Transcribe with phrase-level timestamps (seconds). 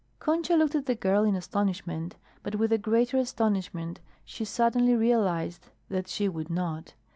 [0.17, 5.67] Concha looked at the girl in astonishment, but with a greater astonishment she suddenly realized
[5.89, 6.95] that she would not.